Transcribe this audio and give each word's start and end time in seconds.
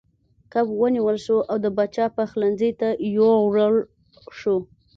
کب 0.51 0.65
ونیول 0.79 1.17
شو 1.25 1.37
او 1.49 1.57
د 1.63 1.65
پاچا 1.75 2.05
پخلنځي 2.17 2.71
ته 2.79 2.87
یووړل 3.15 3.75
شو. 4.39 4.57